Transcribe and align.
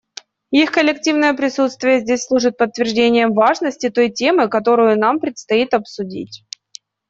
Их 0.49 0.71
коллективное 0.71 1.35
присутствие 1.35 1.99
здесь 1.99 2.23
служит 2.23 2.57
подтверждением 2.57 3.35
важности 3.35 3.91
той 3.91 4.09
темы, 4.09 4.49
которую 4.49 4.97
нам 4.97 5.19
предстоит 5.19 5.75
обсудить. 5.75 6.43